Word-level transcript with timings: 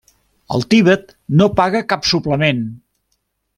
El 0.55 0.63
Tibet 0.71 1.13
no 1.41 1.49
paga 1.61 1.83
cap 1.95 2.11
suplement. 2.15 2.65